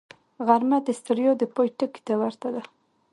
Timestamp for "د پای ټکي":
1.37-2.01